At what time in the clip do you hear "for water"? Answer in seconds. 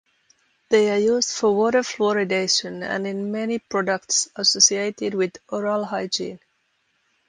1.29-1.81